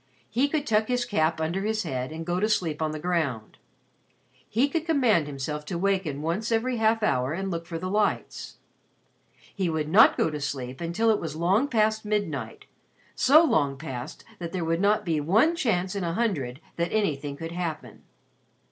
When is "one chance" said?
15.21-15.93